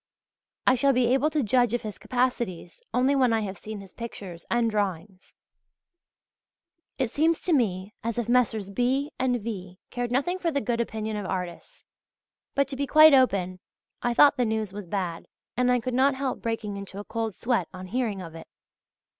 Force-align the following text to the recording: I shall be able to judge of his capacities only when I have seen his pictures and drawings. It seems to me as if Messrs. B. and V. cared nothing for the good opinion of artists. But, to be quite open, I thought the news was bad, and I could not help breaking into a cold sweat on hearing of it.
I 0.65 0.73
shall 0.73 0.93
be 0.93 1.13
able 1.13 1.29
to 1.29 1.43
judge 1.43 1.75
of 1.75 1.83
his 1.83 1.99
capacities 1.99 2.81
only 2.91 3.15
when 3.15 3.31
I 3.31 3.41
have 3.41 3.55
seen 3.55 3.81
his 3.81 3.93
pictures 3.93 4.47
and 4.49 4.67
drawings. 4.71 5.35
It 6.97 7.11
seems 7.11 7.39
to 7.41 7.53
me 7.53 7.93
as 8.03 8.17
if 8.17 8.27
Messrs. 8.27 8.71
B. 8.71 9.11
and 9.19 9.39
V. 9.41 9.77
cared 9.91 10.09
nothing 10.11 10.39
for 10.39 10.49
the 10.49 10.59
good 10.59 10.81
opinion 10.81 11.17
of 11.17 11.27
artists. 11.27 11.85
But, 12.55 12.67
to 12.69 12.75
be 12.75 12.87
quite 12.87 13.13
open, 13.13 13.59
I 14.01 14.15
thought 14.15 14.37
the 14.37 14.43
news 14.45 14.73
was 14.73 14.87
bad, 14.87 15.27
and 15.55 15.71
I 15.71 15.79
could 15.79 15.93
not 15.93 16.15
help 16.15 16.41
breaking 16.41 16.77
into 16.77 16.97
a 16.97 17.03
cold 17.03 17.35
sweat 17.35 17.67
on 17.71 17.85
hearing 17.85 18.23
of 18.23 18.33
it. 18.33 18.47